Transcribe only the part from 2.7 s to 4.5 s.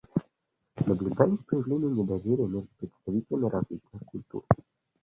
представителями различных культур.